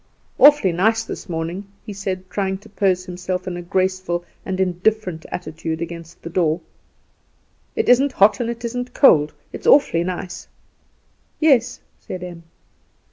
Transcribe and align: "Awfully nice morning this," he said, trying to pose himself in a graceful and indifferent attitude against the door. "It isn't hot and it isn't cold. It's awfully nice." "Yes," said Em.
"Awfully 0.39 0.71
nice 0.71 1.07
morning 1.29 1.57
this," 1.61 1.67
he 1.85 1.93
said, 1.93 2.27
trying 2.27 2.57
to 2.57 2.69
pose 2.69 3.05
himself 3.05 3.45
in 3.47 3.55
a 3.55 3.61
graceful 3.61 4.25
and 4.43 4.59
indifferent 4.59 5.27
attitude 5.31 5.79
against 5.79 6.23
the 6.23 6.29
door. 6.31 6.59
"It 7.75 7.87
isn't 7.87 8.13
hot 8.13 8.39
and 8.39 8.49
it 8.49 8.65
isn't 8.65 8.95
cold. 8.95 9.31
It's 9.53 9.67
awfully 9.67 10.03
nice." 10.03 10.47
"Yes," 11.39 11.81
said 11.99 12.23
Em. 12.23 12.41